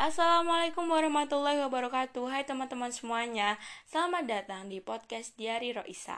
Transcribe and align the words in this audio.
Assalamualaikum 0.00 0.88
warahmatullahi 0.88 1.60
wabarakatuh. 1.60 2.24
Hai 2.32 2.48
teman-teman 2.48 2.88
semuanya 2.88 3.60
Selamat 3.84 4.24
datang 4.24 4.72
di 4.72 4.80
podcast 4.80 5.36
Diari 5.36 5.76
Roisa. 5.76 6.16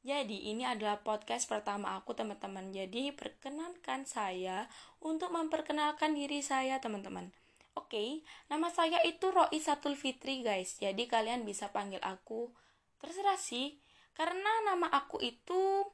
Jadi 0.00 0.48
ini 0.48 0.64
adalah 0.64 1.04
podcast 1.04 1.44
pertama 1.44 2.00
aku 2.00 2.16
teman-teman. 2.16 2.72
Jadi 2.72 3.12
perkenankan 3.12 4.08
saya 4.08 4.72
untuk 5.04 5.36
memperkenalkan 5.36 6.16
diri 6.16 6.40
saya 6.40 6.80
teman-teman. 6.80 7.28
Oke, 7.76 8.24
nama 8.48 8.72
saya 8.72 9.04
itu 9.04 9.28
Roisatul 9.28 10.00
Fitri 10.00 10.40
guys. 10.40 10.80
Jadi 10.80 11.04
kalian 11.04 11.44
bisa 11.44 11.68
panggil 11.76 12.00
aku. 12.00 12.56
Terserah 13.04 13.36
sih 13.36 13.76
Karena 14.16 14.64
nama 14.64 14.88
aku 14.88 15.20
itu 15.20 15.84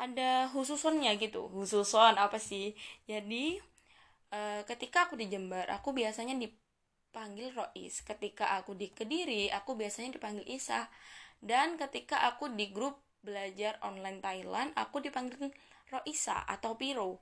ada 0.00 0.48
khususonnya 0.48 1.20
gitu. 1.20 1.52
Khususon 1.52 2.16
apa 2.16 2.40
sih? 2.40 2.72
Jadi 3.04 3.60
uh, 4.34 4.62
ketika 4.66 5.06
aku 5.06 5.14
di 5.18 5.30
Jember 5.30 5.66
aku 5.70 5.94
biasanya 5.94 6.34
dipanggil 6.38 7.54
Rois. 7.54 8.02
Ketika 8.02 8.56
aku 8.58 8.74
di 8.74 8.90
Kediri 8.90 9.50
aku 9.50 9.78
biasanya 9.78 10.16
dipanggil 10.18 10.46
Isa 10.46 10.90
dan 11.40 11.78
ketika 11.80 12.26
aku 12.28 12.52
di 12.52 12.70
grup 12.70 13.00
belajar 13.20 13.76
online 13.84 14.24
Thailand 14.24 14.72
aku 14.76 15.04
dipanggil 15.04 15.52
Roisa 15.90 16.46
atau 16.46 16.78
Piro. 16.78 17.20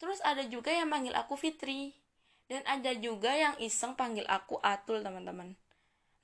Terus 0.00 0.20
ada 0.24 0.44
juga 0.44 0.72
yang 0.72 0.88
panggil 0.88 1.16
aku 1.16 1.36
Fitri. 1.36 1.96
Dan 2.50 2.66
ada 2.66 2.90
juga 2.98 3.30
yang 3.30 3.54
iseng 3.62 3.94
panggil 3.94 4.26
aku 4.26 4.58
Atul 4.58 5.06
teman-teman. 5.06 5.54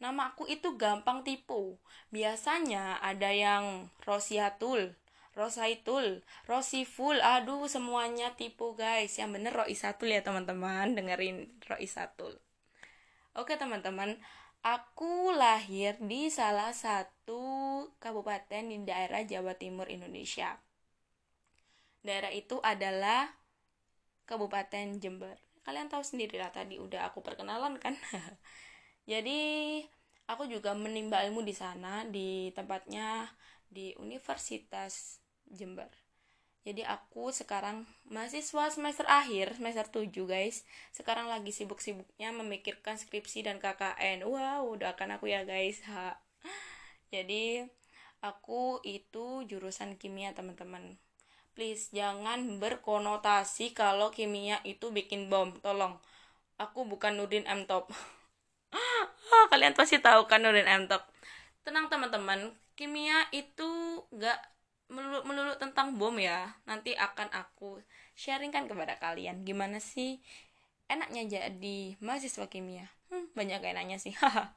Nama 0.03 0.35
aku 0.35 0.51
itu 0.51 0.75
gampang 0.75 1.23
tipu. 1.23 1.79
Biasanya 2.11 2.99
ada 2.99 3.31
yang 3.31 3.87
Rosiatul 4.03 4.93
Rosaitul, 5.37 6.25
Rosiful, 6.49 7.21
aduh 7.21 7.69
semuanya 7.69 8.33
tipu 8.41 8.73
guys. 8.73 9.21
Yang 9.21 9.31
bener 9.37 9.53
Roisatul 9.53 10.09
ya 10.17 10.25
teman-teman, 10.25 10.97
dengerin 10.97 11.61
Roisatul. 11.69 12.41
Oke 13.37 13.61
teman-teman, 13.61 14.17
aku 14.65 15.37
lahir 15.37 16.01
di 16.01 16.33
salah 16.33 16.73
satu 16.73 17.85
kabupaten 18.01 18.65
di 18.65 18.81
daerah 18.89 19.29
Jawa 19.29 19.53
Timur 19.61 19.93
Indonesia. 19.93 20.57
Daerah 22.01 22.33
itu 22.33 22.57
adalah 22.65 23.29
Kabupaten 24.25 24.97
Jember. 24.97 25.37
Kalian 25.69 25.93
tahu 25.93 26.01
sendiri 26.01 26.41
lah 26.41 26.49
tadi 26.49 26.81
udah 26.81 27.13
aku 27.13 27.21
perkenalan 27.21 27.77
kan. 27.77 27.93
Jadi 29.11 29.83
aku 30.27 30.49
juga 30.49 30.73
menimba 30.73 31.23
ilmu 31.29 31.45
di 31.45 31.53
sana 31.53 32.09
di 32.09 32.51
tempatnya 32.57 33.29
di 33.67 33.93
Universitas 34.01 35.26
Jember. 35.51 35.89
Jadi 36.67 36.83
aku 36.83 37.31
sekarang 37.31 37.87
mahasiswa 38.11 38.75
semester 38.75 39.07
akhir, 39.07 39.55
semester 39.55 39.87
7 39.87 40.11
guys. 40.27 40.67
Sekarang 40.91 41.31
lagi 41.31 41.55
sibuk-sibuknya 41.55 42.35
memikirkan 42.35 42.99
skripsi 42.99 43.47
dan 43.47 43.63
KKN. 43.63 44.27
Wow, 44.27 44.75
doakan 44.75 45.15
aku 45.15 45.31
ya 45.31 45.47
guys. 45.47 45.79
Ha. 45.87 46.19
Jadi 47.15 47.63
aku 48.19 48.83
itu 48.83 49.47
jurusan 49.47 49.95
kimia 49.95 50.35
teman-teman. 50.35 50.99
Please 51.55 51.95
jangan 51.95 52.59
berkonotasi 52.59 53.71
kalau 53.71 54.11
kimia 54.11 54.59
itu 54.67 54.91
bikin 54.91 55.31
bom. 55.31 55.55
Tolong. 55.63 56.03
Aku 56.59 56.83
bukan 56.83 57.15
Nurdin 57.15 57.47
M 57.47 57.63
Top. 57.71 57.95
Ah, 58.75 59.47
kalian 59.55 59.79
pasti 59.79 60.03
tahu 60.03 60.27
kan 60.27 60.43
Nurdin 60.43 60.67
M 60.67 60.91
Top. 60.91 61.07
Tenang 61.63 61.87
teman-teman, 61.87 62.51
kimia 62.75 63.31
itu 63.31 64.03
gak 64.11 64.39
melulu, 64.87 65.21
melulu 65.27 65.55
tentang 65.59 65.99
bom 65.99 66.15
ya 66.17 66.55
nanti 66.69 66.95
akan 66.95 67.31
aku 67.35 67.83
sharingkan 68.15 68.71
kepada 68.71 68.99
kalian. 68.99 69.43
Gimana 69.43 69.83
sih 69.83 70.23
enaknya 70.87 71.23
jadi 71.27 71.79
mahasiswa 71.99 72.47
kimia? 72.47 72.87
Hmm, 73.11 73.31
banyak 73.39 73.63
enaknya 73.63 73.99
sih 74.03 74.15
oke 74.23 74.51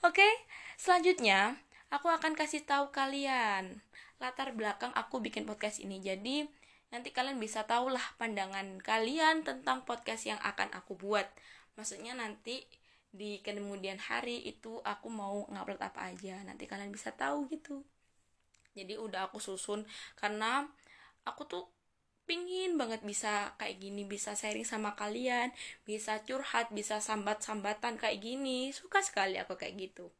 okay, 0.00 0.32
selanjutnya 0.80 1.60
aku 1.92 2.08
akan 2.08 2.32
kasih 2.32 2.64
tahu 2.64 2.88
kalian 2.88 3.84
latar 4.16 4.52
belakang 4.56 4.92
aku 4.96 5.20
bikin 5.20 5.44
podcast 5.44 5.80
ini. 5.80 6.00
Jadi 6.00 6.48
nanti 6.88 7.12
kalian 7.12 7.36
bisa 7.36 7.68
tahulah 7.68 8.02
pandangan 8.16 8.80
kalian 8.80 9.44
tentang 9.44 9.84
podcast 9.84 10.24
yang 10.24 10.40
akan 10.40 10.72
aku 10.72 10.96
buat. 10.96 11.28
Maksudnya 11.76 12.16
nanti 12.16 12.64
di 13.12 13.40
kemudian 13.40 13.96
hari 13.96 14.44
itu 14.44 14.80
aku 14.84 15.08
mau 15.12 15.44
ngupload 15.48 15.80
apa 15.80 16.12
aja. 16.12 16.40
Nanti 16.44 16.64
kalian 16.64 16.92
bisa 16.92 17.12
tahu 17.12 17.48
gitu 17.52 17.84
jadi 18.76 19.00
udah 19.00 19.32
aku 19.32 19.40
susun 19.40 19.88
karena 20.20 20.68
aku 21.24 21.48
tuh 21.48 21.64
pingin 22.26 22.74
banget 22.74 23.00
bisa 23.06 23.54
kayak 23.56 23.78
gini 23.78 24.02
bisa 24.02 24.34
sharing 24.34 24.66
sama 24.66 24.98
kalian 24.98 25.54
bisa 25.86 26.20
curhat 26.26 26.68
bisa 26.74 26.98
sambat-sambatan 26.98 27.96
kayak 27.96 28.20
gini. 28.20 28.74
Suka 28.74 29.00
sekali 29.00 29.38
aku 29.38 29.54
kayak 29.54 29.78
gitu. 29.78 30.10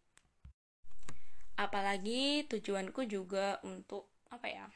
Apalagi 1.58 2.46
tujuanku 2.46 3.04
juga 3.10 3.58
untuk 3.66 4.08
apa 4.30 4.46
ya 4.48 4.66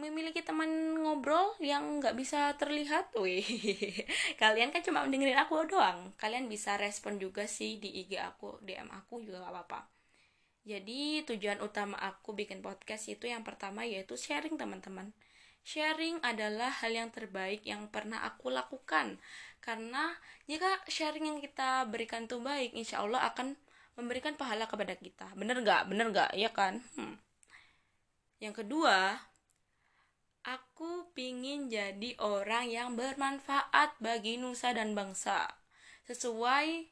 memiliki 0.00 0.40
teman 0.40 0.96
ngobrol 0.96 1.52
yang 1.60 2.00
nggak 2.00 2.16
bisa 2.16 2.56
terlihat. 2.56 3.12
Wih 3.20 3.44
kalian 4.40 4.72
kan 4.72 4.80
cuma 4.80 5.04
mendengarin 5.04 5.36
aku 5.36 5.68
doang. 5.68 6.16
Kalian 6.16 6.48
bisa 6.48 6.80
respon 6.80 7.20
juga 7.20 7.44
sih 7.44 7.76
di 7.76 8.00
IG 8.00 8.16
aku 8.16 8.64
DM 8.64 8.88
aku 8.88 9.20
juga 9.20 9.44
gak 9.44 9.52
apa-apa 9.52 9.99
jadi 10.60 11.24
tujuan 11.24 11.64
utama 11.64 11.96
aku 11.96 12.36
bikin 12.36 12.60
podcast 12.60 13.08
itu 13.08 13.24
yang 13.24 13.40
pertama 13.40 13.88
yaitu 13.88 14.14
sharing 14.20 14.60
teman-teman. 14.60 15.12
Sharing 15.60 16.20
adalah 16.24 16.72
hal 16.84 16.92
yang 16.92 17.08
terbaik 17.12 17.64
yang 17.64 17.88
pernah 17.88 18.24
aku 18.24 18.52
lakukan. 18.52 19.20
Karena 19.60 20.16
jika 20.48 20.80
sharing 20.88 21.36
yang 21.36 21.40
kita 21.40 21.84
berikan 21.88 22.24
itu 22.24 22.40
baik, 22.40 22.72
insya 22.76 23.04
Allah 23.04 23.24
akan 23.28 23.56
memberikan 23.96 24.36
pahala 24.36 24.64
kepada 24.64 24.96
kita. 24.96 25.28
Bener 25.36 25.60
gak? 25.60 25.88
Bener 25.88 26.08
gak? 26.12 26.32
Ya 26.32 26.48
kan? 26.52 26.80
Hmm. 26.96 27.20
Yang 28.40 28.64
kedua, 28.64 29.20
aku 30.44 31.12
pingin 31.12 31.68
jadi 31.68 32.16
orang 32.20 32.72
yang 32.72 32.96
bermanfaat 32.96 34.00
bagi 34.00 34.40
nusa 34.40 34.72
dan 34.72 34.96
bangsa. 34.96 35.44
Sesuai 36.08 36.88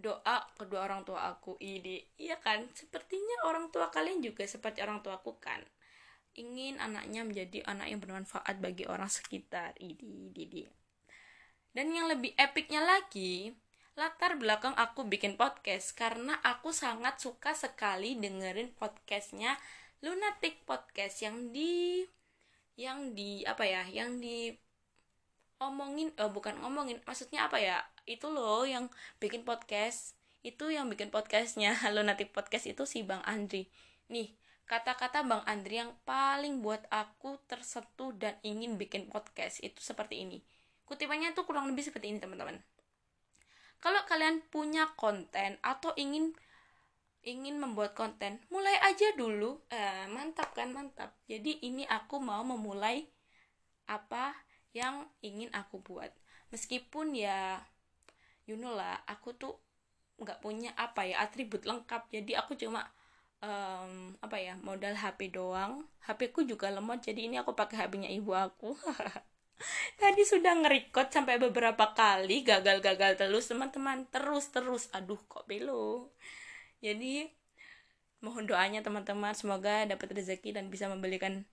doa 0.00 0.36
kedua 0.56 0.88
orang 0.88 1.04
tua 1.04 1.30
aku. 1.30 1.60
Ini 1.60 2.16
iya 2.16 2.40
kan? 2.40 2.66
Sepertinya 2.72 3.46
orang 3.46 3.68
tua 3.68 3.92
kalian 3.92 4.24
juga 4.24 4.42
seperti 4.48 4.80
orang 4.80 5.04
tua 5.04 5.20
aku 5.20 5.36
kan? 5.36 5.60
Ingin 6.34 6.80
anaknya 6.80 7.22
menjadi 7.22 7.62
anak 7.68 7.86
yang 7.92 8.00
bermanfaat 8.00 8.56
bagi 8.58 8.88
orang 8.88 9.12
sekitar. 9.12 9.76
Ini 9.78 10.32
ini 10.34 10.80
dan 11.70 11.86
yang 11.94 12.10
lebih 12.10 12.34
epicnya 12.34 12.82
lagi 12.82 13.54
latar 13.94 14.34
belakang 14.34 14.74
aku 14.74 15.06
bikin 15.06 15.38
podcast. 15.38 15.94
Karena 15.94 16.38
aku 16.42 16.74
sangat 16.74 17.22
suka 17.22 17.54
sekali 17.54 18.18
dengerin 18.18 18.74
podcastnya 18.74 19.54
lunatic 20.02 20.66
podcast. 20.66 21.22
Yang 21.22 21.36
di 21.54 21.74
yang 22.74 23.14
di 23.14 23.46
apa 23.46 23.62
ya? 23.62 23.86
Yang 23.86 24.10
di 24.18 24.36
ngomongin 25.60 26.08
oh 26.16 26.32
bukan 26.32 26.56
ngomongin 26.64 27.04
maksudnya 27.04 27.44
apa 27.44 27.60
ya 27.60 27.84
itu 28.10 28.26
loh 28.26 28.66
yang 28.66 28.90
bikin 29.22 29.46
podcast. 29.46 30.18
Itu 30.42 30.74
yang 30.74 30.90
bikin 30.90 31.14
podcastnya. 31.14 31.78
Halo 31.86 32.02
nanti 32.02 32.26
podcast 32.26 32.66
itu 32.66 32.82
si 32.82 33.06
bang 33.06 33.22
Andri. 33.22 33.70
Nih 34.10 34.34
kata-kata 34.66 35.22
bang 35.22 35.42
Andri 35.46 35.78
yang 35.78 35.94
paling 36.02 36.58
buat 36.58 36.82
aku 36.90 37.38
tersentuh 37.46 38.10
dan 38.18 38.34
ingin 38.42 38.74
bikin 38.74 39.06
podcast 39.06 39.62
itu 39.62 39.78
seperti 39.78 40.26
ini. 40.26 40.42
Kutipannya 40.90 41.30
tuh 41.38 41.46
kurang 41.46 41.70
lebih 41.70 41.86
seperti 41.86 42.10
ini 42.10 42.18
teman-teman. 42.18 42.58
Kalau 43.78 44.02
kalian 44.10 44.42
punya 44.50 44.90
konten 44.98 45.56
atau 45.62 45.94
ingin 45.94 46.34
ingin 47.20 47.62
membuat 47.62 47.94
konten 47.94 48.42
mulai 48.50 48.74
aja 48.82 49.14
dulu. 49.14 49.62
Eh, 49.70 50.10
mantap 50.10 50.50
kan? 50.58 50.74
Mantap. 50.74 51.14
Jadi 51.30 51.62
ini 51.62 51.86
aku 51.86 52.18
mau 52.18 52.42
memulai 52.42 53.06
apa 53.86 54.34
yang 54.74 55.06
ingin 55.22 55.50
aku 55.54 55.78
buat. 55.78 56.10
Meskipun 56.50 57.14
ya 57.14 57.62
you 58.50 58.58
know 58.58 58.74
lah 58.74 58.98
aku 59.06 59.30
tuh 59.38 59.54
nggak 60.18 60.42
punya 60.42 60.74
apa 60.74 61.06
ya 61.06 61.22
atribut 61.22 61.62
lengkap. 61.62 62.10
Jadi 62.10 62.34
aku 62.34 62.58
cuma 62.58 62.82
um, 63.40 64.12
apa 64.18 64.36
ya 64.42 64.58
modal 64.60 64.98
HP 64.98 65.30
doang. 65.30 65.86
HP 66.04 66.34
ku 66.34 66.42
juga 66.42 66.68
lemot 66.68 66.98
jadi 66.98 67.30
ini 67.30 67.38
aku 67.38 67.54
pakai 67.54 67.86
HP-nya 67.86 68.10
ibu 68.10 68.34
aku. 68.34 68.74
Tadi 70.00 70.22
sudah 70.24 70.56
ngerikot 70.56 71.12
sampai 71.12 71.36
beberapa 71.36 71.92
kali 71.92 72.42
gagal-gagal 72.42 73.20
terus 73.20 73.46
teman-teman 73.48 74.08
terus 74.10 74.50
terus. 74.50 74.90
Aduh 74.90 75.20
kok 75.30 75.46
belo. 75.46 76.10
Jadi 76.82 77.28
mohon 78.20 78.44
doanya 78.44 78.84
teman-teman 78.84 79.32
semoga 79.32 79.88
dapat 79.88 80.12
rezeki 80.12 80.52
dan 80.52 80.68
bisa 80.68 80.88
membelikan 80.90 81.44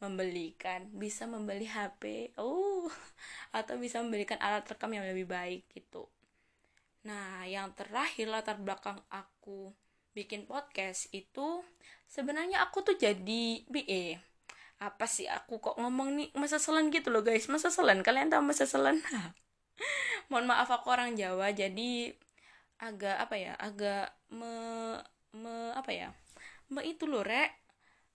membelikan 0.00 0.88
bisa 0.92 1.24
membeli 1.24 1.68
HP 1.68 2.34
oh 2.40 2.88
atau 3.56 3.76
bisa 3.80 4.00
membelikan 4.04 4.36
alat 4.40 4.64
rekam 4.68 4.92
yang 4.92 5.04
lebih 5.04 5.28
baik 5.28 5.68
gitu 5.72 6.08
nah 7.04 7.44
yang 7.44 7.76
terakhir 7.76 8.26
latar 8.32 8.56
belakang 8.56 8.96
aku 9.12 9.70
bikin 10.16 10.48
podcast 10.48 11.12
itu 11.12 11.60
sebenarnya 12.08 12.64
aku 12.64 12.80
tuh 12.80 12.96
jadi 12.96 13.66
BE 13.68 14.16
apa 14.82 15.06
sih 15.06 15.24
aku 15.30 15.62
kok 15.62 15.76
ngomong 15.78 16.18
nih? 16.18 16.28
Masa 16.34 16.58
selan 16.58 16.90
gitu 16.90 17.08
loh 17.08 17.22
guys. 17.22 17.46
Masa 17.46 17.70
selan? 17.70 18.02
Kalian 18.02 18.30
tahu 18.30 18.42
masa 18.42 18.66
selan? 18.66 18.98
Mohon 20.30 20.46
maaf 20.54 20.68
aku 20.70 20.90
orang 20.90 21.14
Jawa 21.14 21.54
jadi 21.54 22.14
agak 22.82 23.16
apa 23.16 23.34
ya 23.38 23.52
agak 23.56 24.12
me, 24.34 24.50
me 25.30 25.72
apa 25.78 25.90
ya 25.94 26.08
me 26.68 26.82
itu 26.84 27.06
loh 27.06 27.22
rek. 27.22 27.54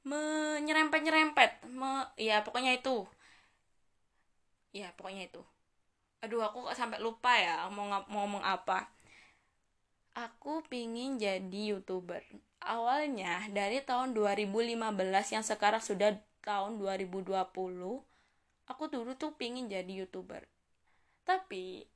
Menyerempet 0.08 1.00
nyerempet 1.04 1.52
me 1.68 2.08
ya 2.20 2.44
pokoknya 2.44 2.78
itu. 2.80 3.08
Ya 4.70 4.94
pokoknya 4.94 5.28
itu 5.32 5.42
aduh 6.19 6.44
aku 6.44 6.68
kok 6.68 6.77
sampai 6.77 7.00
lupa 7.00 7.31
ya 7.36 7.68
mau, 7.71 7.88
ngomong 8.12 8.44
apa. 8.44 8.92
Aku 10.18 10.66
pingin 10.68 11.16
jadi 11.16 11.75
youtuber. 11.75 12.19
Awalnya 12.60 13.48
dari 13.56 13.80
tahun 13.80 14.12
2015 14.12 14.75
yang 15.31 15.45
sekarang 15.45 15.80
sudah 15.80 16.19
tahun 16.44 16.75
2020 16.81 17.39
aku 18.69 18.83
dulu 18.92 19.12
tuh 19.16 19.31
pingin 19.39 19.71
jadi 19.71 20.04
youtuber. 20.04 20.44
Tapi 21.24 21.88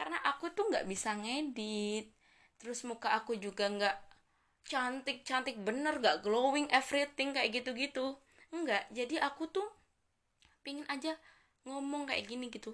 karena 0.00 0.16
aku 0.24 0.48
tuh 0.56 0.64
nggak 0.72 0.88
bisa 0.88 1.12
ngedit 1.12 2.08
terus 2.56 2.80
muka 2.88 3.12
aku 3.20 3.36
juga 3.36 3.68
nggak 3.68 3.96
cantik 4.64 5.28
cantik 5.28 5.60
bener 5.60 6.00
nggak 6.00 6.24
glowing 6.24 6.64
everything 6.72 7.36
kayak 7.36 7.52
gitu 7.52 7.76
gitu 7.76 8.06
enggak 8.48 8.88
jadi 8.96 9.20
aku 9.28 9.44
tuh 9.52 9.68
pingin 10.64 10.88
aja 10.88 11.16
ngomong 11.68 12.08
kayak 12.08 12.24
gini 12.24 12.48
gitu 12.48 12.72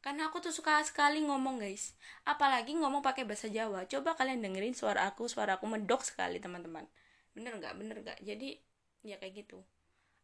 karena 0.00 0.32
aku 0.32 0.40
tuh 0.40 0.52
suka 0.52 0.80
sekali 0.80 1.20
ngomong 1.20 1.60
guys. 1.60 1.92
Apalagi 2.24 2.72
ngomong 2.72 3.04
pakai 3.04 3.28
bahasa 3.28 3.52
Jawa. 3.52 3.84
Coba 3.84 4.16
kalian 4.16 4.40
dengerin 4.40 4.72
suara 4.72 5.04
aku 5.04 5.28
suara 5.28 5.60
aku 5.60 5.68
medok 5.68 6.00
sekali 6.00 6.40
teman-teman. 6.40 6.88
Bener 7.36 7.52
nggak? 7.60 7.74
Bener 7.76 7.96
nggak? 8.00 8.18
Jadi 8.24 8.56
ya 9.04 9.20
kayak 9.20 9.44
gitu. 9.44 9.60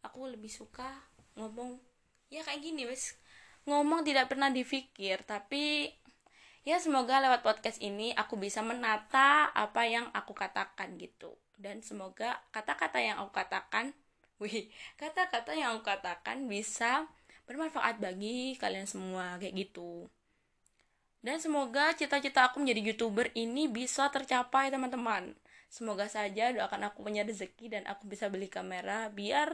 Aku 0.00 0.24
lebih 0.32 0.48
suka 0.48 0.88
ngomong 1.36 1.76
ya 2.32 2.40
kayak 2.40 2.64
gini 2.64 2.88
wes. 2.88 3.20
Ngomong 3.68 4.00
tidak 4.00 4.32
pernah 4.32 4.48
dipikir 4.48 5.20
tapi 5.28 5.92
ya 6.64 6.80
semoga 6.80 7.20
lewat 7.20 7.44
podcast 7.44 7.78
ini 7.84 8.16
aku 8.16 8.40
bisa 8.40 8.64
menata 8.64 9.52
apa 9.52 9.84
yang 9.84 10.08
aku 10.16 10.32
katakan 10.32 10.96
gitu. 10.96 11.36
Dan 11.60 11.84
semoga 11.84 12.40
kata-kata 12.48 12.96
yang 13.04 13.20
aku 13.20 13.32
katakan 13.36 13.92
wih 14.40 14.68
kata-kata 15.00 15.56
yang 15.56 15.76
aku 15.76 15.84
katakan 15.88 16.44
bisa 16.48 17.08
bermanfaat 17.46 18.02
bagi 18.02 18.58
kalian 18.58 18.86
semua 18.90 19.38
kayak 19.38 19.54
gitu. 19.54 20.10
Dan 21.26 21.42
semoga 21.42 21.90
cita-cita 21.98 22.46
aku 22.46 22.62
menjadi 22.62 22.94
youtuber 22.94 23.26
ini 23.34 23.66
bisa 23.66 24.06
tercapai 24.14 24.70
teman-teman. 24.70 25.34
Semoga 25.66 26.06
saja 26.06 26.54
doakan 26.54 26.90
aku 26.90 27.02
punya 27.02 27.26
rezeki 27.26 27.66
dan 27.72 27.82
aku 27.90 28.06
bisa 28.06 28.30
beli 28.30 28.46
kamera 28.46 29.10
biar 29.10 29.50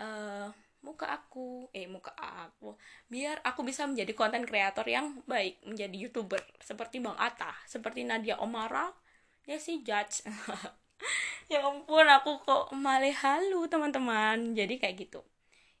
uh, 0.00 0.48
muka 0.84 1.08
aku 1.12 1.68
eh 1.72 1.88
muka 1.88 2.12
aku 2.16 2.76
biar 3.08 3.40
aku 3.40 3.64
bisa 3.64 3.88
menjadi 3.88 4.12
konten 4.12 4.44
kreator 4.44 4.84
yang 4.88 5.20
baik 5.28 5.60
menjadi 5.68 5.96
youtuber. 6.08 6.40
Seperti 6.60 7.04
bang 7.04 7.16
Atta 7.20 7.52
seperti 7.68 8.04
Nadia 8.08 8.40
Omara. 8.40 8.92
Ya 9.48 9.60
si 9.60 9.80
Judge. 9.84 10.24
Ya 11.52 11.60
ampun 11.60 12.08
aku 12.08 12.40
kok 12.48 12.72
malah 12.72 13.12
halu 13.12 13.68
teman-teman. 13.68 14.56
Jadi 14.56 14.80
kayak 14.80 14.96
gitu 14.96 15.20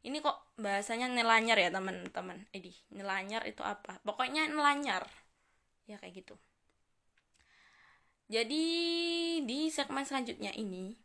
ini 0.04 0.20
kok 0.20 0.36
bahasanya 0.60 1.08
nelanyar 1.08 1.56
ya 1.56 1.72
teman-teman? 1.72 2.44
Ini 2.52 2.72
nelanyar 2.92 3.48
itu 3.48 3.64
apa? 3.64 3.96
Pokoknya 4.04 4.44
nelanyar. 4.52 5.08
Ya 5.88 5.96
kayak 5.96 6.20
gitu. 6.20 6.36
Jadi 8.28 8.64
di 9.44 9.68
segmen 9.68 10.04
selanjutnya 10.04 10.52
ini 10.56 10.96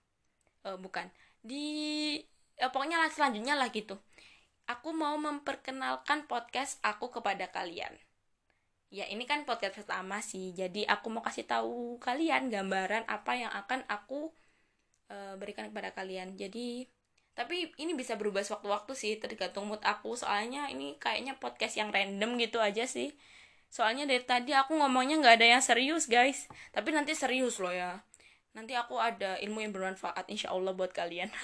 uh, 0.68 0.80
bukan 0.80 1.08
di 1.40 2.16
uh, 2.60 2.72
pokoknya 2.72 3.08
selanjutnya 3.12 3.56
lah 3.56 3.72
gitu. 3.72 3.96
Aku 4.68 4.92
mau 4.92 5.16
memperkenalkan 5.16 6.28
podcast 6.28 6.78
aku 6.84 7.10
kepada 7.10 7.48
kalian. 7.50 7.96
Ya 8.92 9.08
ini 9.08 9.24
kan 9.24 9.48
podcast 9.48 9.80
pertama 9.80 10.20
sih 10.20 10.52
jadi 10.52 10.86
aku 10.90 11.08
mau 11.14 11.24
kasih 11.24 11.46
tahu 11.46 12.02
kalian 12.02 12.50
gambaran 12.50 13.06
apa 13.06 13.32
yang 13.38 13.52
akan 13.54 13.86
aku 13.88 14.34
uh, 15.08 15.40
berikan 15.40 15.72
kepada 15.72 15.96
kalian. 15.96 16.36
Jadi 16.36 16.88
tapi 17.40 17.72
ini 17.80 17.96
bisa 17.96 18.20
berubah 18.20 18.44
sewaktu-waktu 18.44 18.92
sih 19.00 19.16
tergantung 19.16 19.72
mood 19.72 19.80
aku. 19.88 20.12
Soalnya 20.20 20.68
ini 20.68 21.00
kayaknya 21.00 21.40
podcast 21.40 21.80
yang 21.80 21.88
random 21.88 22.36
gitu 22.36 22.60
aja 22.60 22.84
sih. 22.84 23.16
Soalnya 23.72 24.04
dari 24.04 24.20
tadi 24.28 24.52
aku 24.52 24.76
ngomongnya 24.76 25.24
nggak 25.24 25.40
ada 25.40 25.48
yang 25.56 25.64
serius 25.64 26.12
guys. 26.12 26.52
Tapi 26.76 26.92
nanti 26.92 27.16
serius 27.16 27.64
loh 27.64 27.72
ya. 27.72 28.04
Nanti 28.52 28.76
aku 28.76 29.00
ada 29.00 29.40
ilmu 29.40 29.64
yang 29.64 29.72
bermanfaat 29.72 30.28
insya 30.28 30.52
Allah 30.52 30.76
buat 30.76 30.92
kalian. 30.92 31.32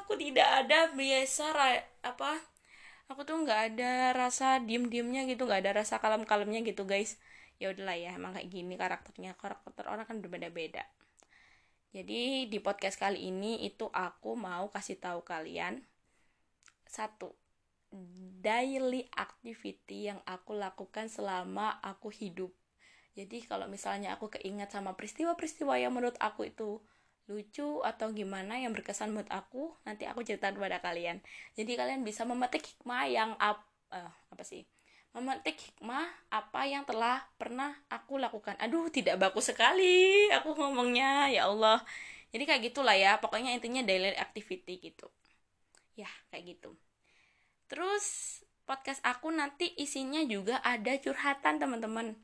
Aku 0.00 0.16
tidak 0.16 0.64
ada 0.64 0.88
biasa 0.96 1.52
apa 2.00 2.40
aku 3.04 3.20
tuh 3.28 3.36
nggak 3.44 3.76
ada 3.76 4.16
rasa 4.16 4.56
diem 4.64 4.88
diemnya 4.88 5.28
gitu 5.28 5.44
nggak 5.44 5.60
ada 5.60 5.84
rasa 5.84 6.00
kalem 6.00 6.24
kalemnya 6.24 6.64
gitu 6.64 6.88
guys. 6.88 7.20
Ya 7.60 7.68
udahlah 7.68 7.92
ya 8.00 8.16
emang 8.16 8.32
kayak 8.32 8.48
gini 8.48 8.74
karakternya. 8.80 9.36
Karakter 9.36 9.84
orang 9.84 10.08
kan 10.08 10.24
berbeda 10.24 10.48
beda 10.48 10.88
jadi 11.94 12.50
di 12.50 12.58
podcast 12.58 12.98
kali 12.98 13.30
ini 13.30 13.62
itu 13.62 13.86
aku 13.94 14.34
mau 14.34 14.66
kasih 14.66 14.98
tahu 14.98 15.22
kalian 15.22 15.78
satu 16.90 17.30
daily 18.42 19.06
activity 19.14 20.10
yang 20.10 20.18
aku 20.26 20.58
lakukan 20.58 21.06
selama 21.06 21.78
aku 21.78 22.10
hidup. 22.10 22.50
Jadi 23.14 23.46
kalau 23.46 23.70
misalnya 23.70 24.18
aku 24.18 24.26
keingat 24.26 24.74
sama 24.74 24.98
peristiwa-peristiwa 24.98 25.78
yang 25.78 25.94
menurut 25.94 26.18
aku 26.18 26.50
itu 26.50 26.82
lucu 27.30 27.80
atau 27.86 28.10
gimana 28.10 28.58
yang 28.58 28.74
berkesan 28.74 29.14
menurut 29.14 29.30
aku, 29.30 29.72
nanti 29.86 30.04
aku 30.04 30.26
cerita 30.26 30.50
kepada 30.50 30.82
kalian. 30.82 31.22
Jadi 31.54 31.78
kalian 31.78 32.02
bisa 32.02 32.26
memetik 32.26 32.74
hikmah 32.74 33.06
yang 33.06 33.30
ap, 33.38 33.62
uh, 33.94 34.10
apa 34.34 34.42
sih? 34.42 34.66
Memetik 35.14 35.54
hikmah 35.62 36.10
apa 36.26 36.66
yang 36.66 36.82
telah 36.82 37.22
pernah 37.38 37.70
aku 37.86 38.18
lakukan. 38.18 38.58
Aduh, 38.58 38.90
tidak 38.90 39.22
bagus 39.22 39.54
sekali 39.54 40.26
aku 40.34 40.58
ngomongnya, 40.58 41.30
ya 41.30 41.46
Allah. 41.46 41.78
Jadi 42.34 42.42
kayak 42.50 42.62
gitulah 42.74 42.98
ya, 42.98 43.22
pokoknya 43.22 43.54
intinya 43.54 43.86
daily 43.86 44.18
activity 44.18 44.82
gitu. 44.82 45.06
Ya, 45.94 46.10
kayak 46.34 46.58
gitu. 46.58 46.74
Terus 47.70 48.42
podcast 48.66 48.98
aku 49.06 49.30
nanti 49.30 49.70
isinya 49.78 50.18
juga 50.26 50.58
ada 50.66 50.98
curhatan, 50.98 51.62
teman-teman. 51.62 52.18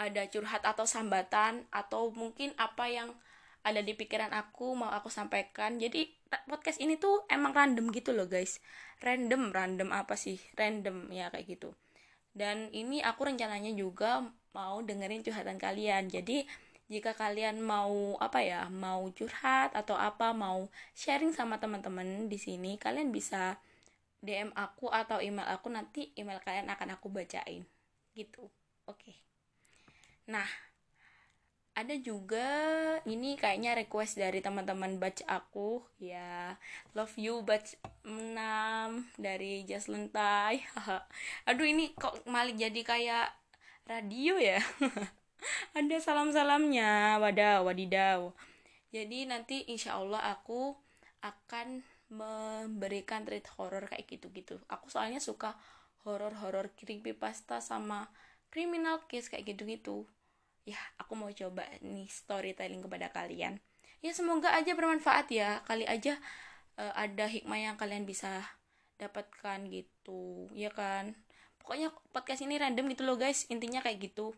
Ada 0.00 0.24
curhat 0.32 0.64
atau 0.64 0.88
sambatan 0.88 1.68
atau 1.68 2.08
mungkin 2.16 2.56
apa 2.56 2.88
yang 2.88 3.12
ada 3.68 3.84
di 3.84 3.92
pikiran 3.92 4.32
aku 4.32 4.72
mau 4.72 4.88
aku 4.88 5.12
sampaikan. 5.12 5.76
Jadi 5.76 6.08
podcast 6.48 6.80
ini 6.80 6.96
tuh 6.96 7.28
emang 7.28 7.52
random 7.52 7.92
gitu 7.92 8.16
loh, 8.16 8.24
guys. 8.24 8.64
Random 9.04 9.52
random 9.52 9.92
apa 9.92 10.16
sih? 10.16 10.40
Random 10.56 11.12
ya 11.12 11.28
kayak 11.28 11.46
gitu. 11.46 11.76
Dan 12.32 12.72
ini 12.72 13.04
aku 13.04 13.28
rencananya 13.28 13.72
juga 13.76 14.24
mau 14.56 14.80
dengerin 14.80 15.20
curhatan 15.20 15.60
kalian. 15.60 16.08
Jadi 16.08 16.48
jika 16.88 17.12
kalian 17.12 17.60
mau 17.60 18.16
apa 18.16 18.40
ya 18.40 18.64
mau 18.72 19.04
curhat 19.12 19.76
atau 19.76 19.92
apa 19.92 20.32
mau 20.32 20.72
sharing 20.96 21.36
sama 21.36 21.60
teman-teman 21.60 22.32
di 22.32 22.40
sini 22.40 22.80
kalian 22.80 23.12
bisa 23.12 23.60
DM 24.24 24.56
aku 24.56 24.88
atau 24.88 25.20
email 25.20 25.46
aku. 25.46 25.68
Nanti 25.68 26.16
email 26.16 26.40
kalian 26.40 26.72
akan 26.72 26.96
aku 26.96 27.12
bacain. 27.12 27.68
Gitu. 28.16 28.48
Oke. 28.88 29.12
Okay. 29.12 29.16
nah 30.28 30.67
ada 31.78 31.94
juga 31.94 32.42
ini 33.06 33.38
kayaknya 33.38 33.78
request 33.78 34.18
dari 34.18 34.42
teman-teman 34.42 34.98
batch 34.98 35.22
aku 35.30 35.78
ya. 36.02 36.58
Love 36.98 37.14
you 37.14 37.46
batch 37.46 37.78
6 38.02 38.34
dari 39.14 39.62
Just 39.62 39.86
Lentai. 39.86 40.66
Aduh 41.46 41.62
ini 41.62 41.94
kok 41.94 42.26
malah 42.26 42.50
jadi 42.50 42.82
kayak 42.82 43.30
radio 43.86 44.42
ya? 44.42 44.58
Ada 45.78 46.02
salam-salamnya 46.02 47.22
wadaw 47.22 47.62
wadidaw. 47.62 48.34
Jadi 48.90 49.30
nanti 49.30 49.62
insya 49.70 50.02
Allah 50.02 50.34
aku 50.34 50.74
akan 51.22 51.86
memberikan 52.10 53.22
treat 53.22 53.46
horror 53.54 53.86
kayak 53.86 54.10
gitu-gitu. 54.10 54.58
Aku 54.66 54.90
soalnya 54.90 55.22
suka 55.22 55.54
horror-horror 56.02 56.74
creepypasta 56.74 57.62
sama 57.62 58.10
criminal 58.50 59.06
case 59.06 59.30
kayak 59.30 59.54
gitu-gitu 59.54 60.10
ya 60.64 60.78
aku 60.98 61.14
mau 61.14 61.30
coba 61.30 61.66
nih 61.84 62.08
storytelling 62.10 62.82
kepada 62.82 63.12
kalian. 63.12 63.60
Ya 63.98 64.14
semoga 64.14 64.54
aja 64.54 64.72
bermanfaat 64.78 65.26
ya. 65.34 65.62
Kali 65.66 65.82
aja 65.82 66.18
uh, 66.78 66.94
ada 66.94 67.26
hikmah 67.26 67.58
yang 67.58 67.76
kalian 67.76 68.06
bisa 68.06 68.46
dapatkan 68.98 69.66
gitu. 69.70 70.46
Ya 70.54 70.70
kan? 70.70 71.18
Pokoknya 71.58 71.90
podcast 72.14 72.46
ini 72.46 72.56
random 72.56 72.86
gitu 72.94 73.02
loh 73.02 73.18
guys. 73.18 73.46
Intinya 73.50 73.82
kayak 73.82 74.10
gitu. 74.10 74.34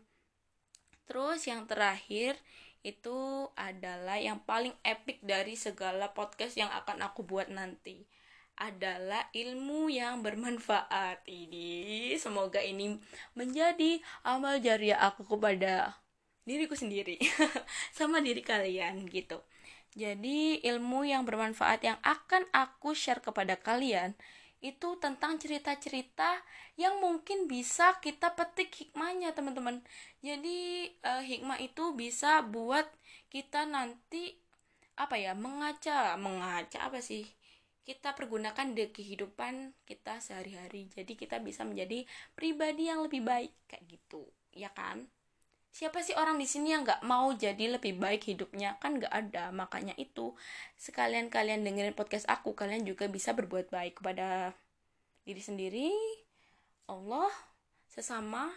Terus 1.05 1.45
yang 1.45 1.69
terakhir 1.69 2.39
itu 2.81 3.45
adalah 3.53 4.17
yang 4.17 4.41
paling 4.41 4.73
epic 4.81 5.21
dari 5.21 5.53
segala 5.53 6.09
podcast 6.17 6.57
yang 6.57 6.73
akan 6.73 7.05
aku 7.05 7.21
buat 7.21 7.51
nanti. 7.53 8.09
Adalah 8.57 9.29
ilmu 9.33 9.93
yang 9.93 10.25
bermanfaat. 10.25 11.21
Ini 11.29 12.17
semoga 12.17 12.61
ini 12.61 12.97
menjadi 13.37 14.01
amal 14.25 14.57
jariah 14.57 14.97
aku 14.97 15.25
kepada 15.25 16.00
diriku 16.45 16.73
sendiri 16.73 17.21
sama 17.97 18.19
diri 18.19 18.41
kalian 18.41 19.05
gitu. 19.09 19.41
Jadi 19.91 20.63
ilmu 20.63 21.03
yang 21.03 21.27
bermanfaat 21.27 21.83
yang 21.83 21.99
akan 21.99 22.47
aku 22.55 22.95
share 22.95 23.19
kepada 23.19 23.59
kalian 23.59 24.15
itu 24.61 24.95
tentang 25.01 25.41
cerita-cerita 25.41 26.37
yang 26.77 27.01
mungkin 27.01 27.49
bisa 27.49 27.97
kita 27.99 28.31
petik 28.37 28.71
hikmahnya 28.71 29.33
teman-teman. 29.33 29.81
Jadi 30.21 30.87
uh, 31.01 31.25
hikmah 31.25 31.59
itu 31.59 31.91
bisa 31.97 32.45
buat 32.45 32.85
kita 33.33 33.65
nanti 33.67 34.37
apa 34.95 35.17
ya 35.17 35.33
mengaca 35.33 36.15
mengaca 36.15 36.87
apa 36.87 37.01
sih? 37.01 37.25
Kita 37.81 38.13
pergunakan 38.13 38.77
di 38.77 38.93
kehidupan 38.93 39.73
kita 39.83 40.21
sehari-hari. 40.21 40.87
Jadi 40.93 41.17
kita 41.17 41.41
bisa 41.41 41.65
menjadi 41.65 42.05
pribadi 42.37 42.87
yang 42.87 43.01
lebih 43.01 43.25
baik 43.25 43.51
kayak 43.65 43.83
gitu. 43.89 44.29
Ya 44.53 44.69
kan 44.71 45.09
siapa 45.71 46.03
sih 46.03 46.11
orang 46.19 46.35
di 46.35 46.43
sini 46.45 46.75
yang 46.75 46.83
nggak 46.83 47.01
mau 47.07 47.31
jadi 47.31 47.79
lebih 47.79 47.95
baik 47.97 48.27
hidupnya? 48.27 48.75
Kan 48.83 48.99
nggak 48.99 49.11
ada 49.11 49.55
makanya 49.55 49.95
itu. 49.95 50.35
Sekalian 50.75 51.31
kalian 51.31 51.63
dengerin 51.63 51.95
podcast 51.95 52.27
aku 52.27 52.51
kalian 52.51 52.83
juga 52.83 53.07
bisa 53.07 53.31
berbuat 53.31 53.71
baik 53.71 54.03
kepada 54.03 54.51
diri 55.23 55.39
sendiri 55.39 55.89
Allah 56.91 57.31
sesama 57.87 58.51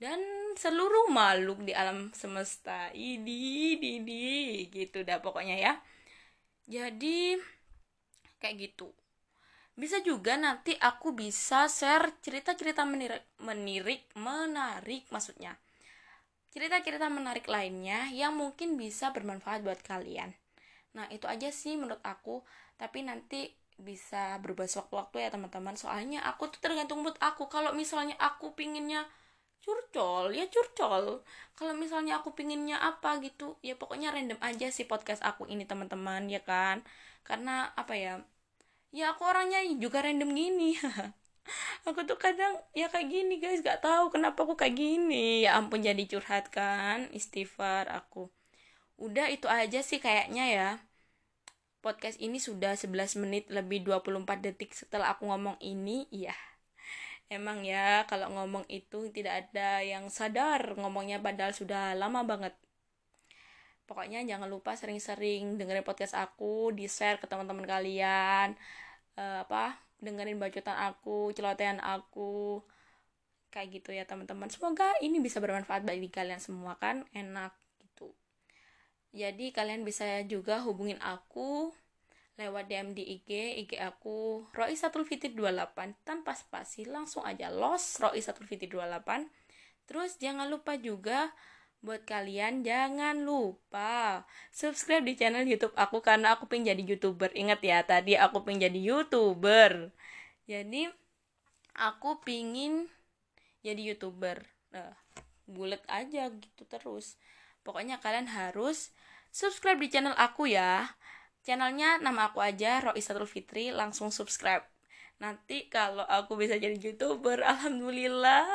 dan 0.00 0.18
seluruh 0.56 1.12
makhluk 1.12 1.60
di 1.68 1.76
alam 1.76 2.08
semesta. 2.16 2.88
Ini 2.96 3.76
didi 3.76 4.66
gitu 4.72 5.04
dah 5.04 5.20
pokoknya 5.20 5.56
ya. 5.60 5.72
Jadi 6.64 7.36
kayak 8.40 8.56
gitu. 8.56 8.88
Bisa 9.78 10.02
juga 10.02 10.34
nanti 10.34 10.74
aku 10.74 11.14
bisa 11.14 11.70
share 11.70 12.18
cerita-cerita 12.18 12.82
menirik, 12.82 13.22
menirik 13.38 14.10
menarik 14.18 15.06
maksudnya 15.14 15.54
cerita-cerita 16.58 17.06
menarik 17.06 17.46
lainnya 17.46 18.10
yang 18.10 18.34
mungkin 18.34 18.74
bisa 18.74 19.14
bermanfaat 19.14 19.62
buat 19.62 19.78
kalian. 19.86 20.34
Nah, 20.98 21.06
itu 21.14 21.30
aja 21.30 21.54
sih 21.54 21.78
menurut 21.78 22.02
aku, 22.02 22.42
tapi 22.74 23.06
nanti 23.06 23.54
bisa 23.78 24.42
berubah 24.42 24.66
sewaktu-waktu 24.66 25.22
ya 25.22 25.28
teman-teman. 25.30 25.78
Soalnya 25.78 26.26
aku 26.26 26.50
tuh 26.50 26.58
tergantung 26.58 27.06
mood 27.06 27.14
aku. 27.22 27.46
Kalau 27.46 27.70
misalnya 27.78 28.18
aku 28.18 28.58
pinginnya 28.58 29.06
curcol, 29.62 30.34
ya 30.34 30.50
curcol. 30.50 31.22
Kalau 31.54 31.74
misalnya 31.78 32.18
aku 32.18 32.34
pinginnya 32.34 32.82
apa 32.82 33.22
gitu, 33.22 33.54
ya 33.62 33.78
pokoknya 33.78 34.10
random 34.10 34.42
aja 34.42 34.66
sih 34.74 34.82
podcast 34.90 35.22
aku 35.22 35.46
ini 35.46 35.62
teman-teman, 35.62 36.26
ya 36.26 36.42
kan? 36.42 36.82
Karena 37.22 37.70
apa 37.78 37.94
ya? 37.94 38.18
Ya 38.90 39.14
aku 39.14 39.22
orangnya 39.30 39.62
juga 39.78 40.02
random 40.02 40.30
gini. 40.34 40.74
aku 41.88 42.04
tuh 42.08 42.18
kadang 42.20 42.56
ya 42.76 42.86
kayak 42.92 43.08
gini 43.08 43.40
guys. 43.42 43.60
Gak 43.64 43.80
tahu 43.84 44.14
kenapa 44.14 44.44
aku 44.44 44.54
kayak 44.58 44.76
gini. 44.76 45.44
Ya 45.44 45.58
ampun 45.58 45.80
jadi 45.84 46.02
curhat 46.08 46.50
kan 46.52 47.08
istighfar 47.14 47.88
aku. 47.90 48.30
Udah 48.98 49.30
itu 49.30 49.46
aja 49.46 49.80
sih 49.84 50.02
kayaknya 50.02 50.44
ya. 50.50 50.70
Podcast 51.78 52.18
ini 52.18 52.42
sudah 52.42 52.74
11 52.74 53.22
menit 53.22 53.44
lebih 53.54 53.86
24 53.86 54.42
detik 54.42 54.74
setelah 54.74 55.14
aku 55.14 55.30
ngomong 55.30 55.56
ini. 55.62 56.10
Iya. 56.10 56.34
Emang 57.28 57.60
ya 57.62 58.08
kalau 58.08 58.32
ngomong 58.32 58.64
itu 58.72 59.12
tidak 59.12 59.48
ada 59.48 59.84
yang 59.84 60.08
sadar 60.08 60.74
ngomongnya 60.80 61.20
padahal 61.20 61.52
sudah 61.52 61.92
lama 61.94 62.24
banget. 62.24 62.56
Pokoknya 63.88 64.20
jangan 64.24 64.48
lupa 64.52 64.76
sering-sering 64.76 65.56
dengerin 65.56 65.84
podcast 65.84 66.12
aku 66.16 66.72
di 66.76 66.88
share 66.88 67.16
ke 67.20 67.24
teman-teman 67.28 67.64
kalian. 67.64 68.56
Uh, 69.16 69.44
apa 69.44 69.87
dengerin 69.98 70.38
bacotan 70.38 70.78
aku 70.94 71.34
celotehan 71.34 71.82
aku 71.82 72.62
kayak 73.48 73.80
gitu 73.80 73.90
ya 73.96 74.04
teman-teman. 74.04 74.48
Semoga 74.52 74.86
ini 75.02 75.18
bisa 75.18 75.42
bermanfaat 75.42 75.82
bagi 75.82 76.08
kalian 76.12 76.38
semua 76.38 76.76
kan? 76.76 77.04
Enak 77.16 77.54
gitu. 77.80 78.12
Jadi 79.12 79.50
kalian 79.50 79.82
bisa 79.82 80.22
juga 80.28 80.60
hubungin 80.62 81.00
aku 81.00 81.72
lewat 82.38 82.70
DM 82.70 82.94
di 82.94 83.02
IG, 83.18 83.30
IG 83.66 83.72
aku 83.82 84.46
Roisatul 84.54 85.02
Fitri 85.02 85.34
28 85.34 86.06
tanpa 86.06 86.38
spasi 86.38 86.86
langsung 86.86 87.26
aja 87.26 87.50
los 87.50 87.98
Roisatul 87.98 88.46
Fitri 88.46 88.70
28 88.70 89.26
terus 89.90 90.20
jangan 90.22 90.46
lupa 90.46 90.78
juga 90.78 91.34
buat 91.78 92.02
kalian 92.02 92.66
jangan 92.66 93.22
lupa 93.22 94.26
subscribe 94.50 95.06
di 95.06 95.14
channel 95.14 95.46
YouTube 95.46 95.74
aku 95.78 96.02
karena 96.02 96.34
aku 96.34 96.50
pengen 96.50 96.74
jadi 96.74 96.82
youtuber. 96.82 97.30
Ingat 97.34 97.60
ya 97.62 97.78
tadi 97.86 98.18
aku 98.18 98.42
pengen 98.42 98.70
jadi 98.70 98.80
youtuber. 98.82 99.94
Jadi 100.48 100.90
aku 101.78 102.18
pingin 102.26 102.90
jadi 103.62 103.94
youtuber. 103.94 104.42
Nah 104.74 104.94
bulat 105.46 105.80
aja 105.86 106.28
gitu 106.34 106.62
terus. 106.66 107.14
Pokoknya 107.62 108.02
kalian 108.02 108.26
harus 108.26 108.90
subscribe 109.30 109.78
di 109.78 109.88
channel 109.88 110.18
aku 110.18 110.50
ya. 110.50 110.98
Channelnya 111.46 112.02
nama 112.02 112.34
aku 112.34 112.42
aja 112.42 112.82
Roisatul 112.82 113.30
Fitri. 113.30 113.70
Langsung 113.70 114.10
subscribe. 114.10 114.66
Nanti 115.22 115.70
kalau 115.70 116.06
aku 116.06 116.34
bisa 116.34 116.58
jadi 116.58 116.74
youtuber 116.74 117.42
alhamdulillah 117.42 118.46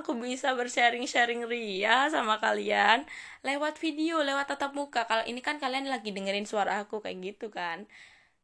aku 0.00 0.16
bisa 0.16 0.56
bersharing-sharing 0.56 1.44
ria 1.44 2.08
sama 2.08 2.40
kalian 2.40 3.04
lewat 3.44 3.76
video, 3.76 4.24
lewat 4.24 4.50
tatap 4.50 4.72
muka. 4.72 5.04
Kalau 5.04 5.24
ini 5.28 5.44
kan 5.44 5.60
kalian 5.60 5.86
lagi 5.88 6.10
dengerin 6.10 6.48
suara 6.48 6.80
aku 6.82 7.04
kayak 7.04 7.18
gitu 7.20 7.52
kan. 7.52 7.84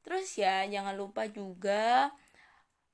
Terus 0.06 0.38
ya 0.38 0.62
jangan 0.68 0.94
lupa 0.94 1.26
juga 1.26 2.14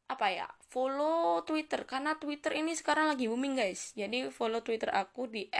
apa 0.09 0.29
ya 0.29 0.49
follow 0.69 1.41
Twitter 1.45 1.89
karena 1.89 2.17
Twitter 2.21 2.53
ini 2.57 2.73
sekarang 2.73 3.13
lagi 3.13 3.29
booming 3.29 3.59
guys. 3.59 3.93
Jadi 3.93 4.33
follow 4.33 4.65
Twitter 4.65 4.89
aku 4.89 5.29
di 5.29 5.51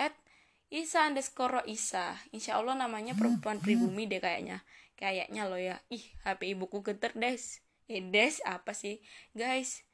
@isa 0.73 1.05
underscore 1.05 1.69
isa. 1.69 2.17
Insya 2.33 2.57
Allah 2.57 2.79
namanya 2.79 3.13
perempuan 3.13 3.61
pribumi 3.61 4.09
deh 4.09 4.23
kayaknya. 4.23 4.65
Kayaknya 4.97 5.43
lo 5.51 5.61
ya. 5.61 5.77
Ih 5.93 6.05
HP 6.25 6.57
ibuku 6.57 6.81
geter 6.81 7.13
des. 7.13 7.61
Eh 7.91 8.01
des 8.01 8.41
apa 8.49 8.73
sih 8.73 9.03
guys? 9.37 9.85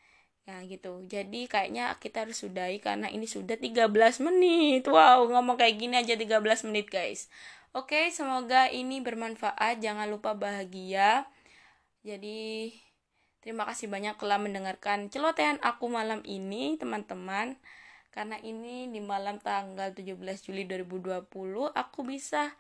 Nah 0.49 0.64
gitu, 0.64 1.05
jadi 1.05 1.45
kayaknya 1.45 1.93
kita 2.00 2.25
harus 2.25 2.40
sudahi 2.40 2.81
karena 2.81 3.12
ini 3.12 3.28
sudah 3.28 3.61
13 3.61 3.93
menit. 4.25 4.88
Wow, 4.88 5.28
ngomong 5.28 5.61
kayak 5.61 5.76
gini 5.76 5.95
aja 6.00 6.17
13 6.17 6.64
menit 6.64 6.88
guys. 6.88 7.28
Oke, 7.76 8.09
semoga 8.09 8.73
ini 8.73 9.05
bermanfaat, 9.05 9.76
jangan 9.85 10.09
lupa 10.09 10.33
bahagia. 10.33 11.28
Jadi, 12.00 12.73
terima 13.45 13.69
kasih 13.69 13.93
banyak 13.93 14.17
telah 14.17 14.40
mendengarkan 14.40 15.12
celotehan 15.12 15.61
aku 15.61 15.85
malam 15.93 16.25
ini 16.25 16.81
teman-teman. 16.81 17.61
Karena 18.09 18.40
ini 18.40 18.88
di 18.88 19.05
malam 19.05 19.37
tanggal 19.45 19.93
17 19.93 20.17
Juli 20.49 20.64
2020 20.64 21.69
Aku 21.76 22.00
bisa, 22.09 22.57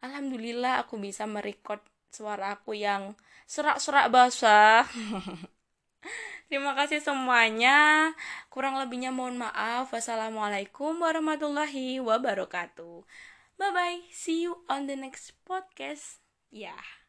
Alhamdulillah 0.00 0.80
aku 0.82 0.96
bisa 0.96 1.28
merekod 1.28 1.84
suara 2.08 2.56
aku 2.56 2.72
yang 2.72 3.12
serak-serak 3.44 4.08
basah 4.08 4.88
Terima 6.46 6.78
kasih 6.78 7.02
semuanya. 7.02 8.14
Kurang 8.50 8.78
lebihnya 8.78 9.10
mohon 9.10 9.34
maaf. 9.34 9.90
Wassalamualaikum 9.90 10.94
warahmatullahi 11.02 11.98
wabarakatuh. 11.98 13.02
Bye 13.58 13.72
bye. 13.74 14.00
See 14.14 14.46
you 14.46 14.62
on 14.70 14.86
the 14.86 14.94
next 14.94 15.34
podcast. 15.42 16.22
Ya. 16.54 16.70
Yeah. 16.70 17.05